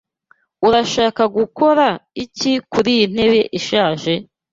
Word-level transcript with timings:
Urashaka 0.67 1.23
gukora 1.37 1.87
iki 2.23 2.53
kuriyi 2.71 3.05
ntebe 3.13 3.41
ishaje? 3.59 4.13